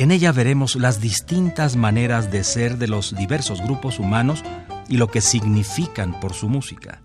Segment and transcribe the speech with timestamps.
[0.00, 4.42] En ella veremos las distintas maneras de ser de los diversos grupos humanos
[4.88, 7.02] y lo que significan por su música.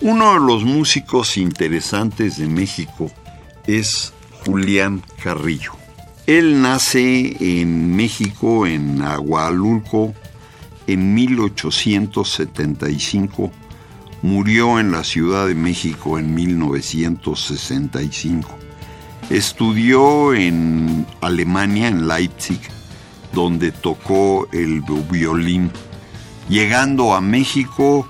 [0.00, 3.10] Uno de los músicos interesantes de México
[3.66, 4.12] es
[4.44, 5.72] Julián Carrillo.
[6.26, 10.14] Él nace en México, en Agualulco,
[10.86, 13.52] en 1875.
[14.22, 18.48] Murió en la Ciudad de México en 1965.
[19.30, 22.60] Estudió en Alemania, en Leipzig,
[23.32, 25.70] donde tocó el violín.
[26.48, 28.06] Llegando a México,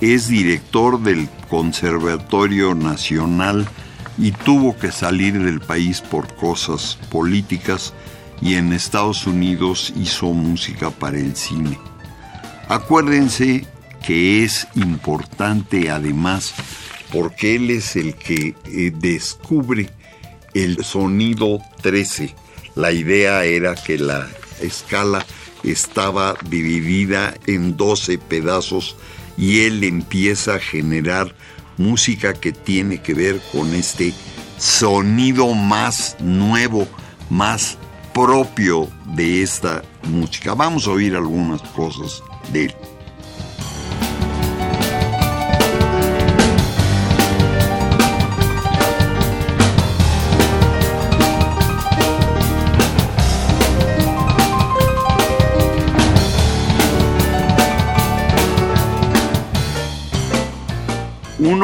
[0.00, 3.68] es director del Conservatorio Nacional
[4.22, 7.92] y tuvo que salir del país por cosas políticas
[8.40, 11.76] y en Estados Unidos hizo música para el cine.
[12.68, 13.66] Acuérdense
[14.06, 16.54] que es importante además
[17.12, 19.90] porque él es el que eh, descubre
[20.54, 22.32] el sonido 13.
[22.76, 24.28] La idea era que la
[24.60, 25.26] escala
[25.64, 28.94] estaba dividida en 12 pedazos
[29.36, 31.34] y él empieza a generar
[31.76, 34.12] música que tiene que ver con este
[34.58, 36.86] sonido más nuevo,
[37.30, 37.78] más
[38.12, 40.54] propio de esta música.
[40.54, 42.22] Vamos a oír algunas cosas
[42.52, 42.74] de él.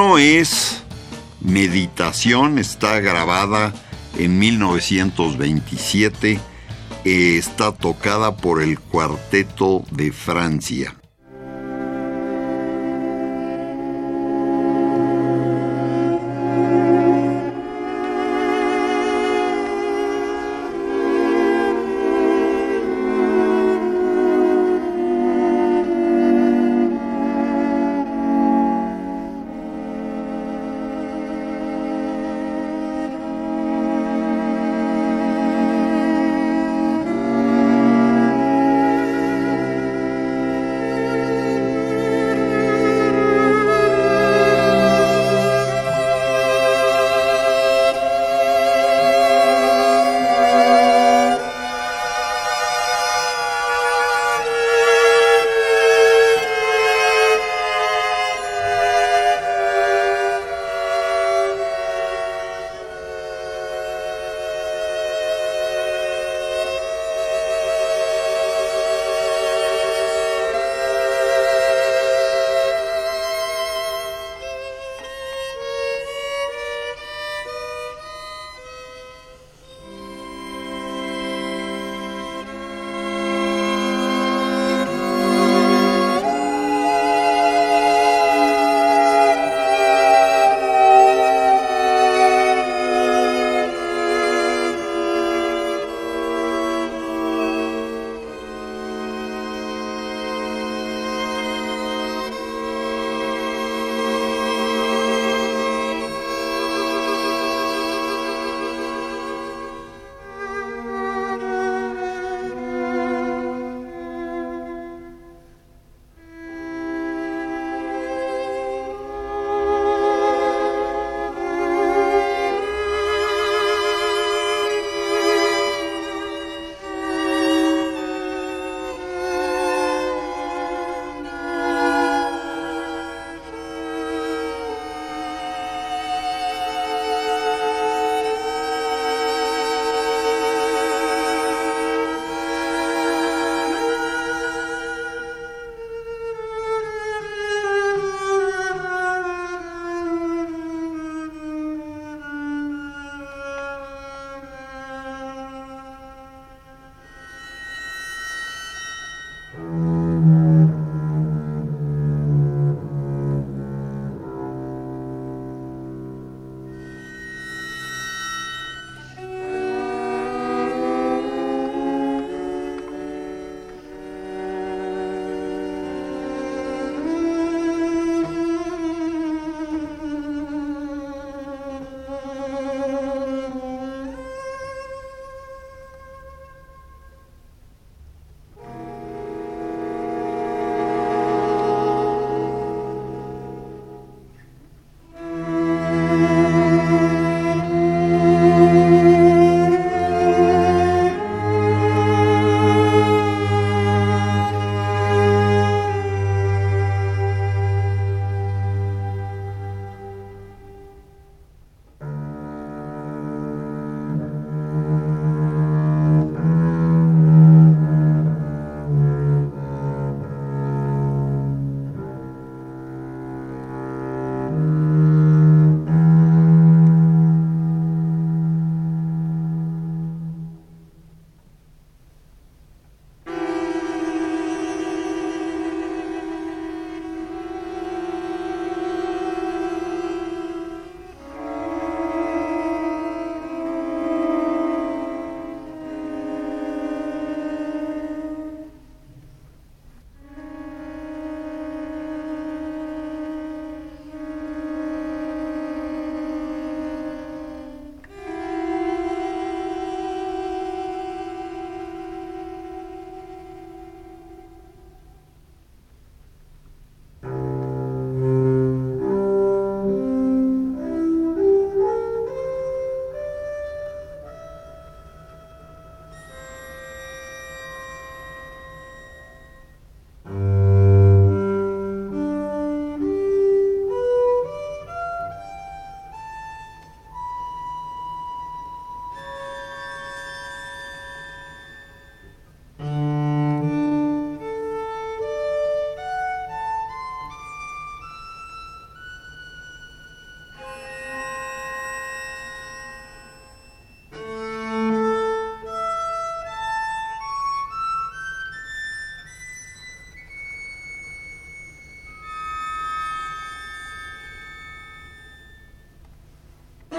[0.01, 0.85] Uno es
[1.41, 3.75] Meditación, está grabada
[4.17, 6.39] en 1927,
[7.05, 10.98] eh, está tocada por el Cuarteto de Francia.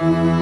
[0.09, 0.38] Luego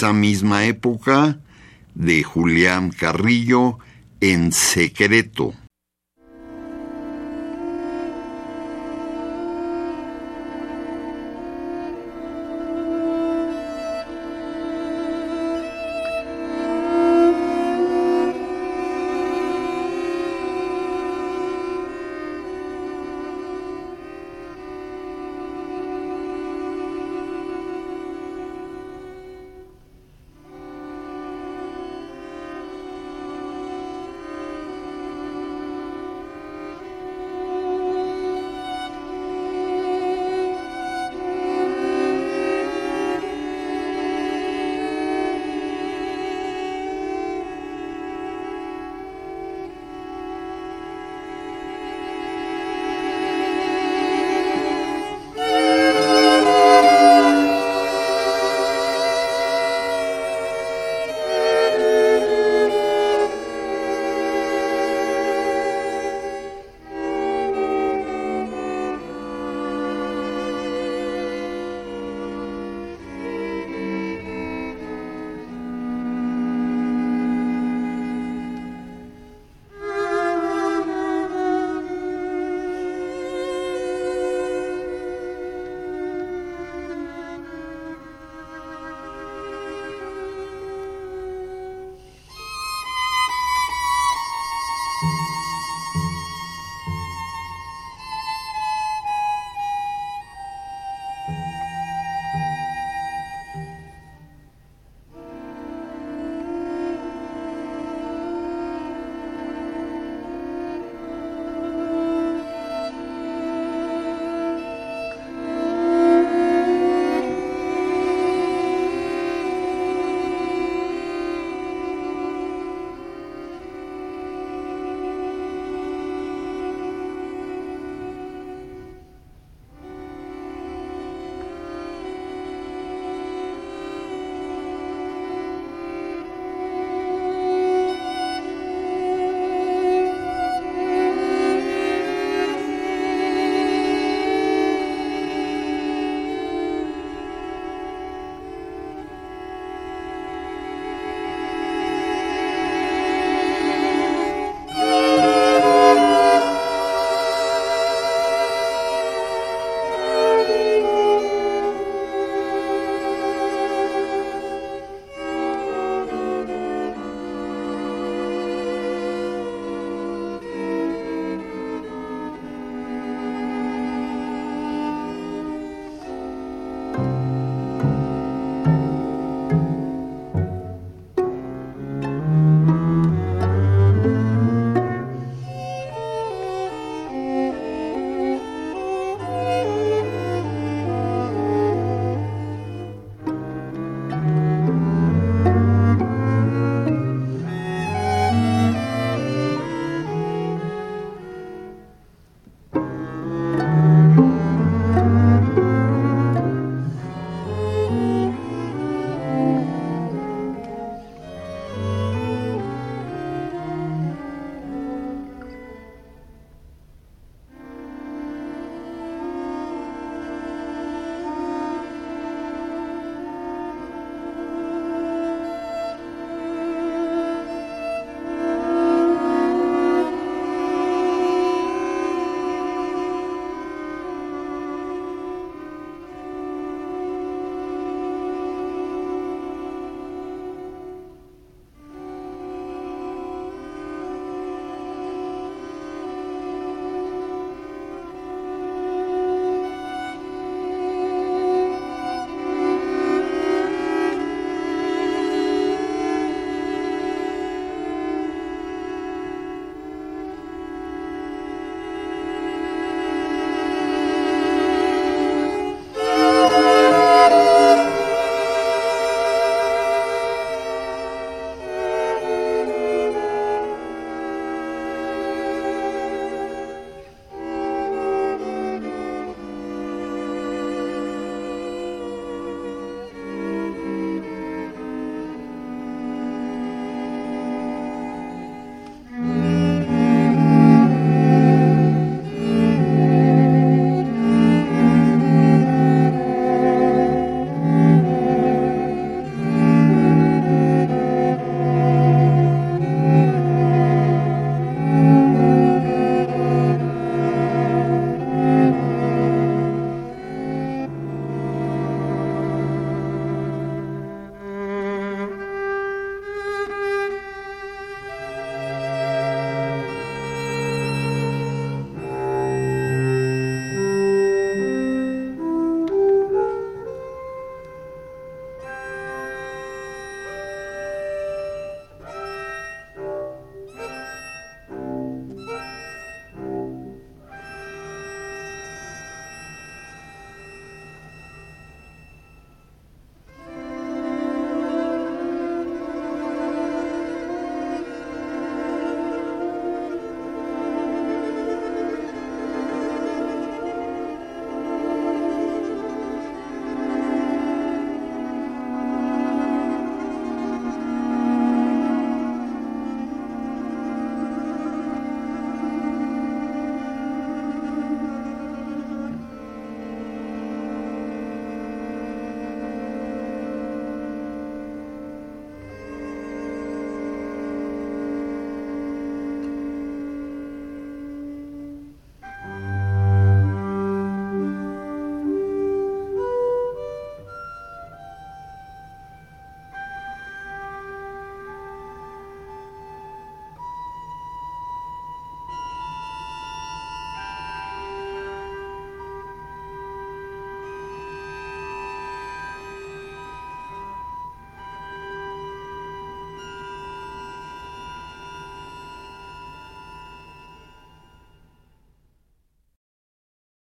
[0.00, 1.40] esa misma época,
[1.94, 3.78] de Julián Carrillo,
[4.22, 5.52] En secreto.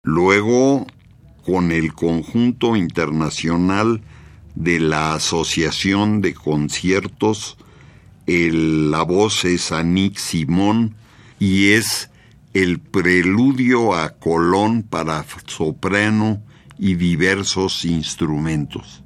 [0.05, 0.85] Luego,
[1.43, 4.03] con el conjunto internacional
[4.53, 7.57] de la Asociación de Conciertos,
[8.27, 10.95] la voz es Anik Simón
[11.39, 12.12] y es
[12.53, 16.39] el preludio a Colón para soprano
[16.77, 19.04] y diversos instrumentos.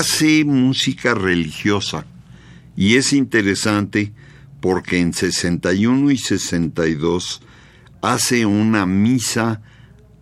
[0.00, 2.06] Hace música religiosa
[2.74, 4.14] y es interesante
[4.62, 7.42] porque en 61 y 62
[8.00, 9.60] hace una misa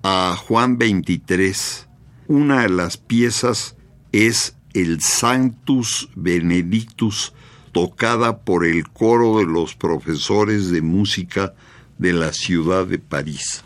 [0.03, 1.87] a Juan 23.
[2.27, 3.77] Una de las piezas
[4.11, 7.33] es el Sanctus Benedictus
[7.71, 11.55] tocada por el coro de los profesores de música
[11.99, 13.63] de la ciudad de París.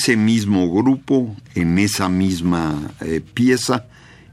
[0.00, 3.84] Ese mismo grupo, en esa misma eh, pieza,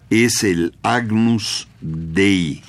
[0.09, 2.63] es el Agnus Dei.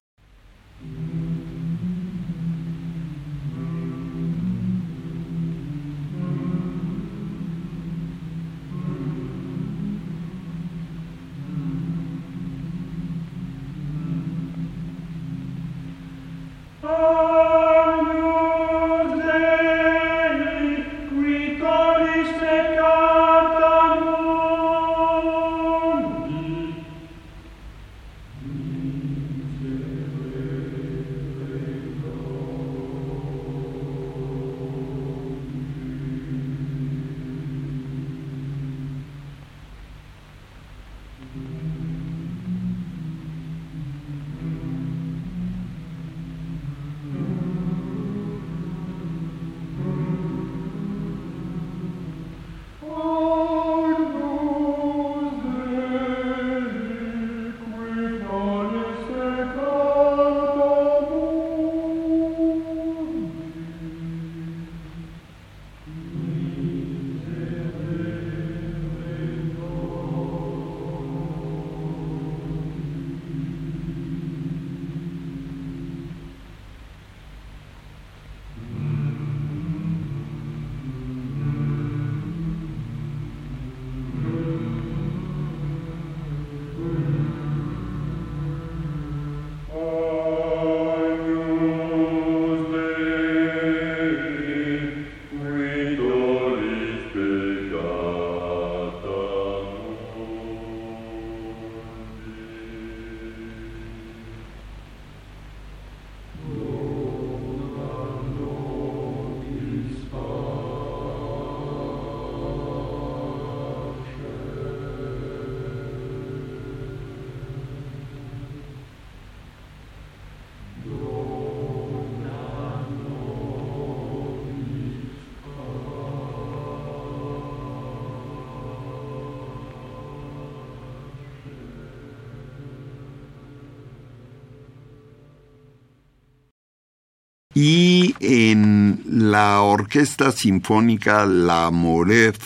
[137.61, 142.37] Y en la Orquesta Sinfónica La Morev,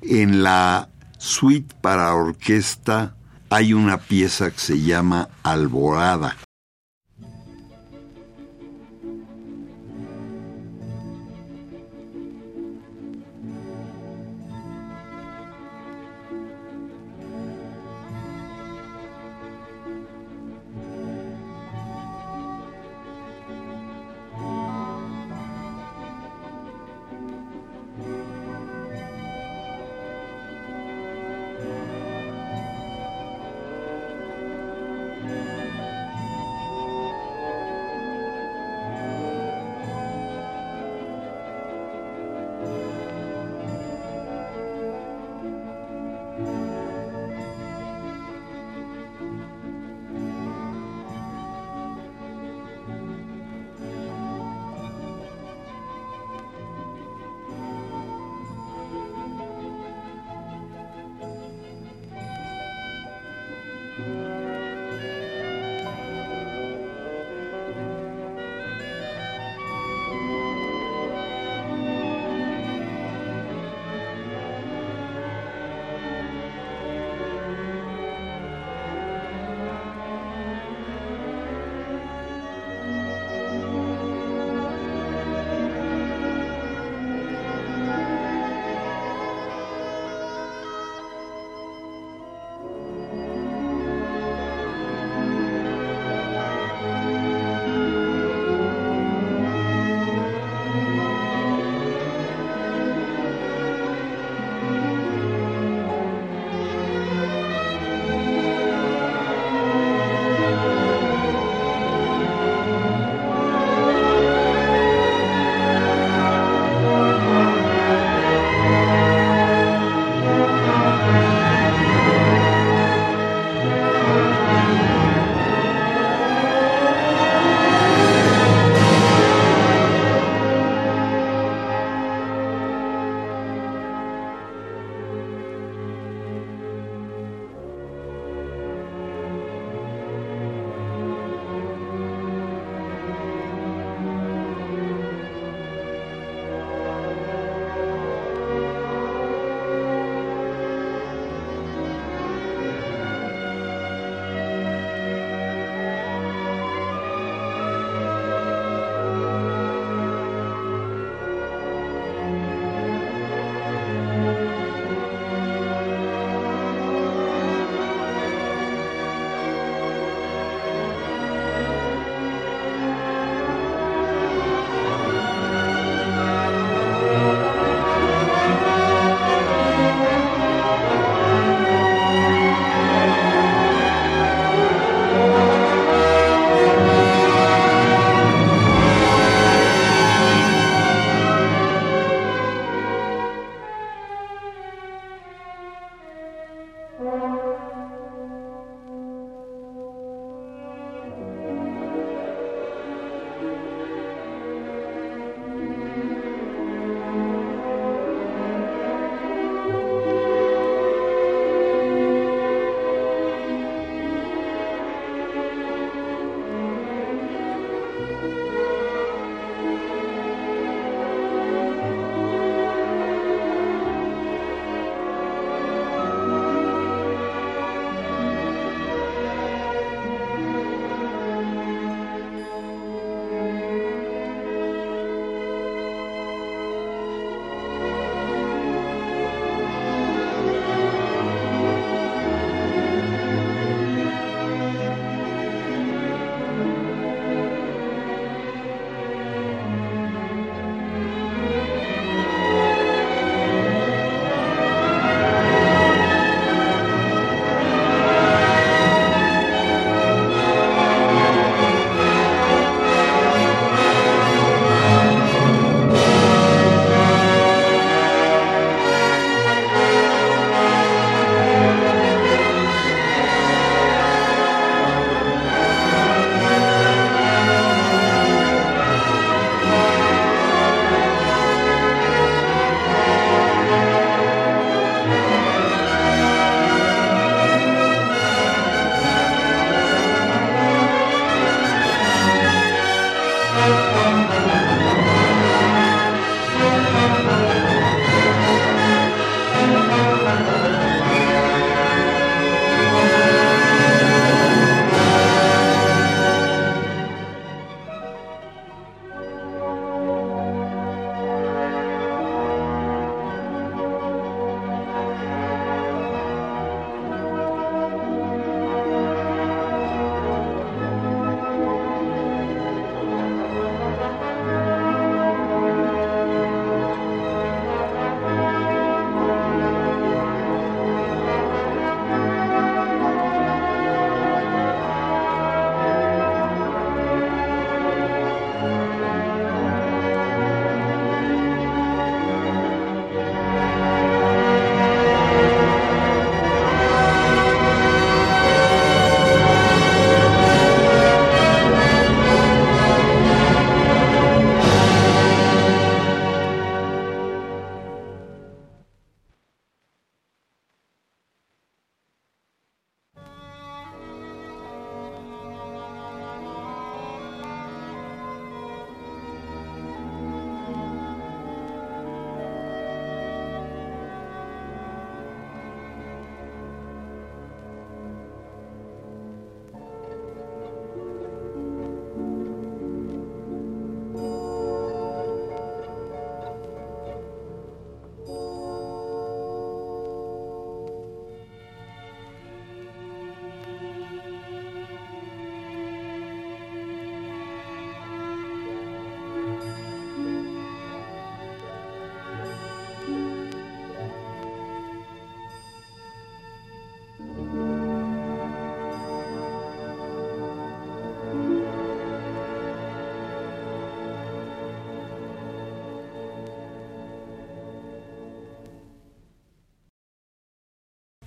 [0.00, 3.16] en la suite para orquesta,
[3.50, 6.36] hay una pieza que se llama Alborada.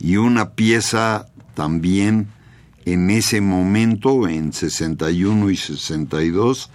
[0.08, 2.30] y una pieza también
[2.86, 6.70] en ese momento, en 61 y 62,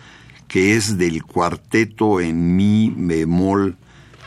[0.48, 3.78] que es del cuarteto en mi bemol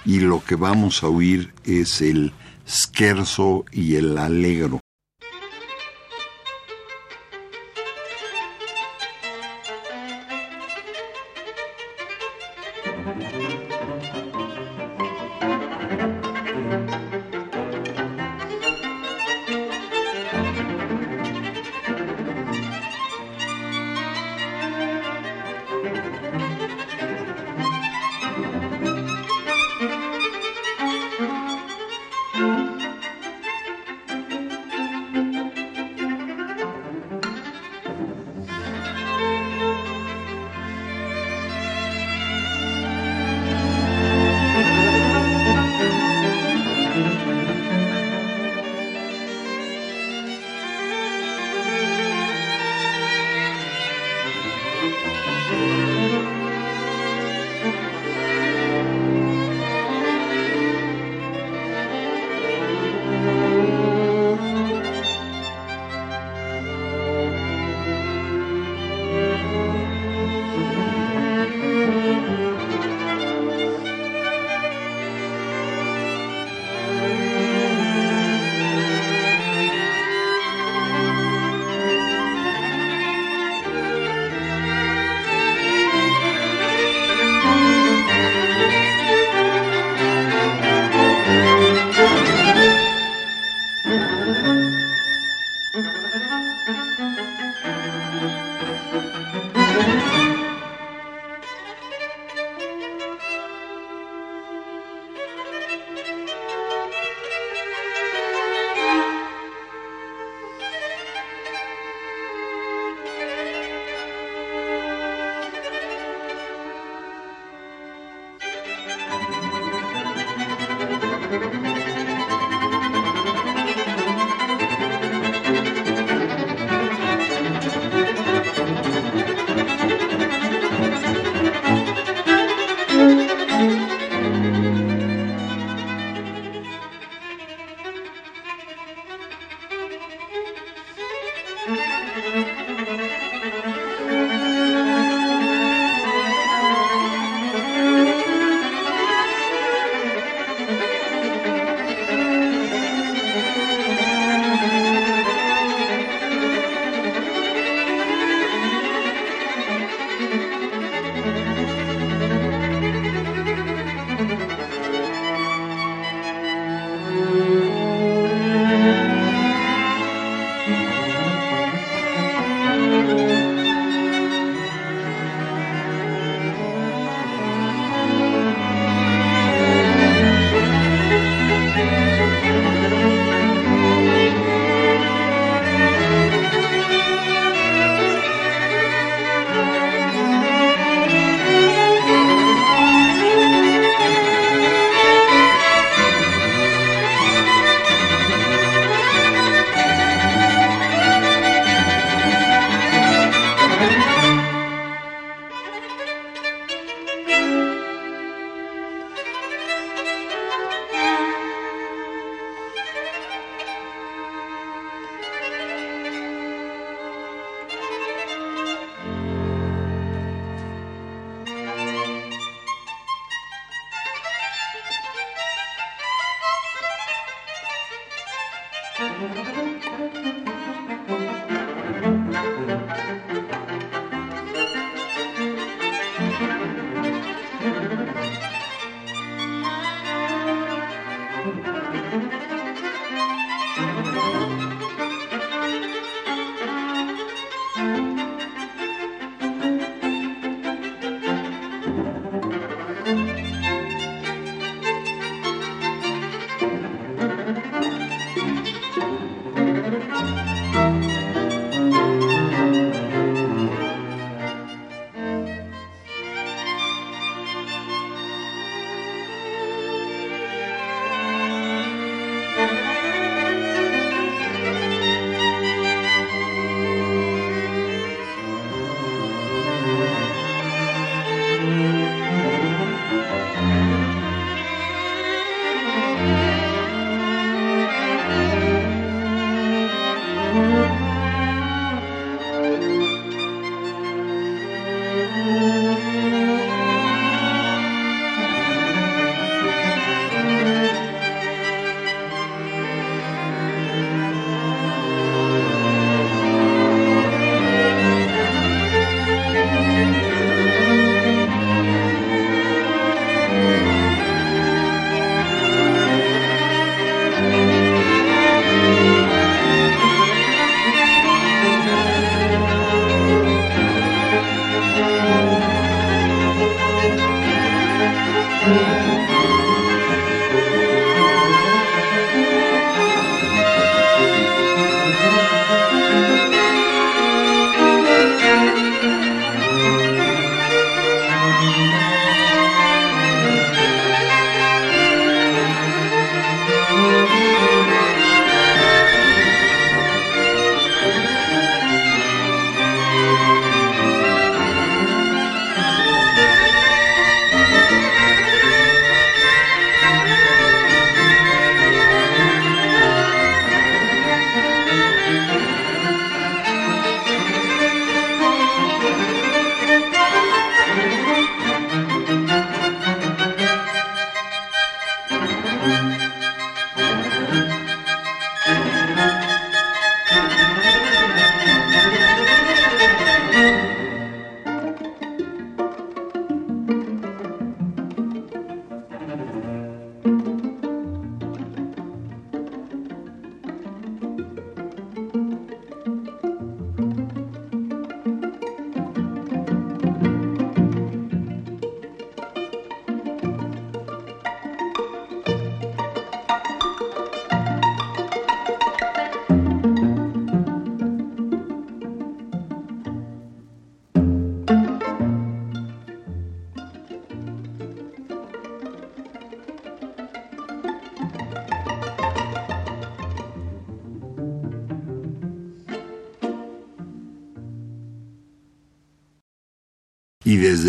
[0.05, 2.33] y lo que vamos a oír es el
[2.67, 4.79] scherzo y el alegro.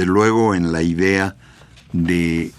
[0.07, 1.37] Luego en la idea
[1.93, 2.53] de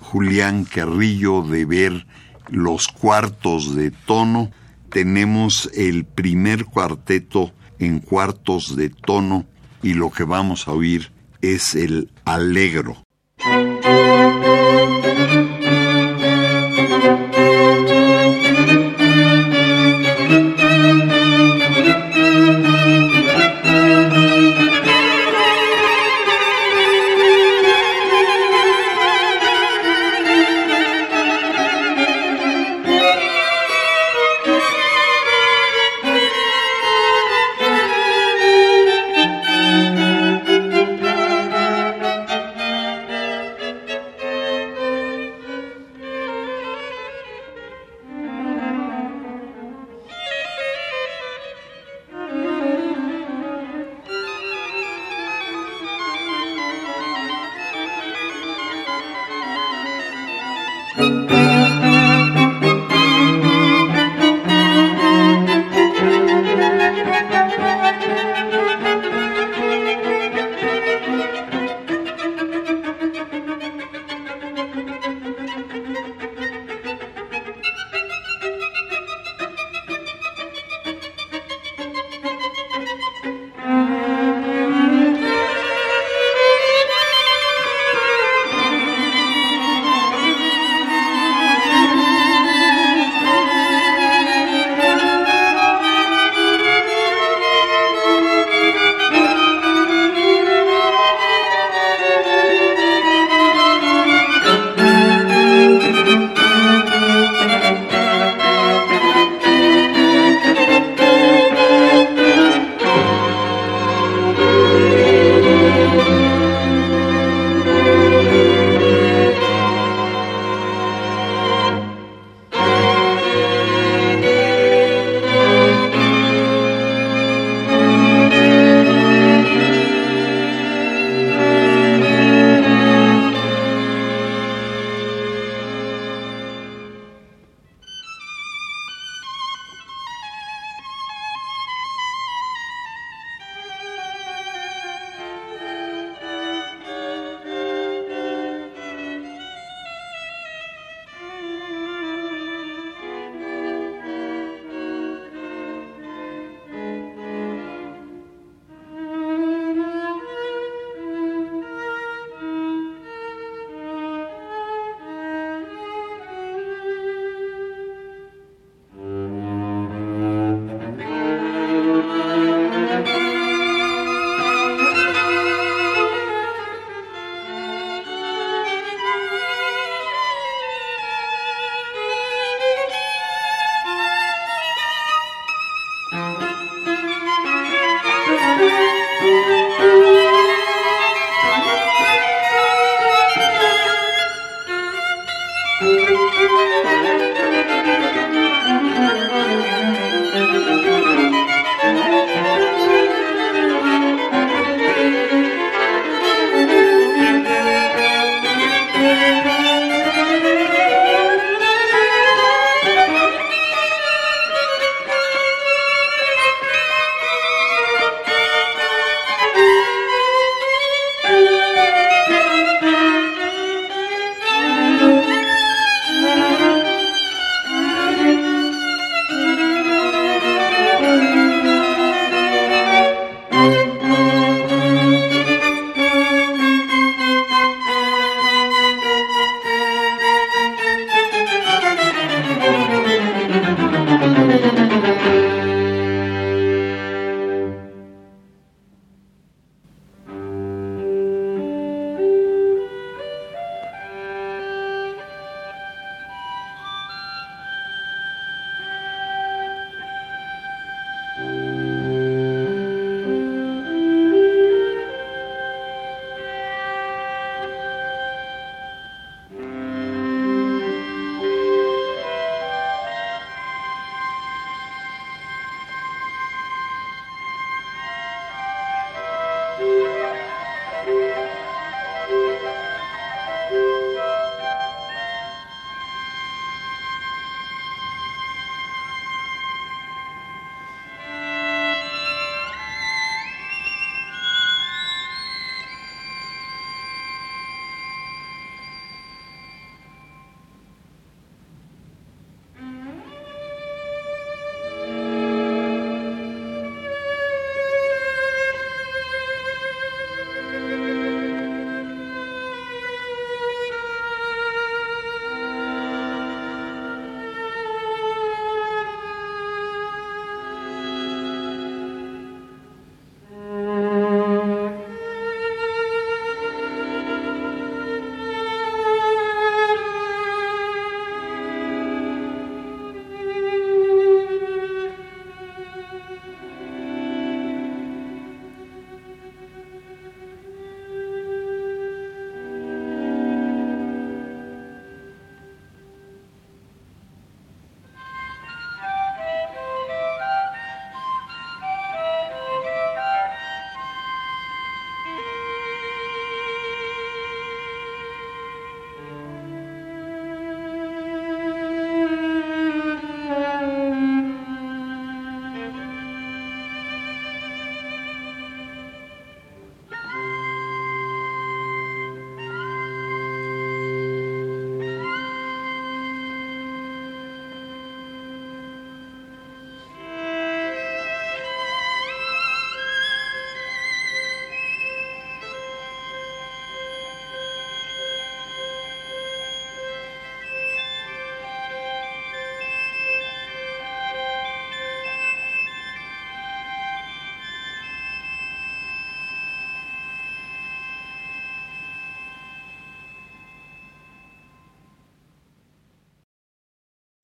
[0.00, 2.06] Julián Carrillo de ver
[2.48, 4.50] los cuartos de tono,
[4.90, 9.46] tenemos el primer cuarteto en cuartos de tono
[9.82, 13.03] y lo que vamos a oír es el alegro.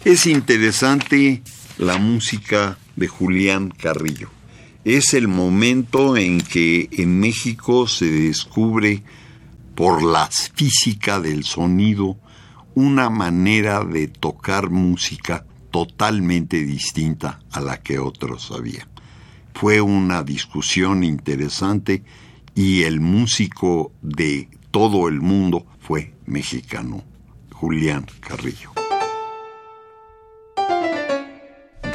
[0.02, 1.42] Es interesante
[1.76, 4.30] la música de Julián Carrillo.
[4.82, 9.02] Es el momento en que en México se descubre
[9.74, 12.16] por la física del sonido
[12.74, 18.88] una manera de tocar música totalmente distinta a la que otros habían.
[19.52, 22.04] Fue una discusión interesante
[22.54, 27.04] y el músico de todo el mundo fue mexicano,
[27.52, 28.79] Julián Carrillo.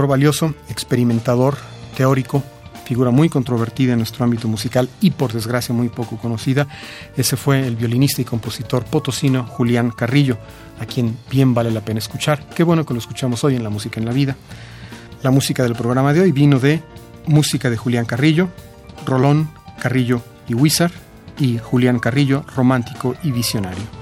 [0.00, 1.56] Valioso, experimentador,
[1.96, 2.42] teórico,
[2.84, 6.66] figura muy controvertida en nuestro ámbito musical y por desgracia muy poco conocida.
[7.16, 10.38] Ese fue el violinista y compositor potosino Julián Carrillo,
[10.80, 12.44] a quien bien vale la pena escuchar.
[12.54, 14.36] Qué bueno que lo escuchamos hoy en La Música en la Vida.
[15.22, 16.82] La música del programa de hoy vino de
[17.26, 18.48] música de Julián Carrillo,
[19.06, 20.92] Rolón, Carrillo y Wizard,
[21.38, 24.01] y Julián Carrillo, romántico y visionario.